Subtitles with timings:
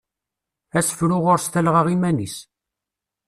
[0.79, 2.37] Asefru ɣur-s talɣa iman-is.